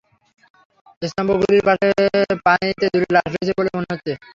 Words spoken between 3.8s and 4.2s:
হচ্ছে।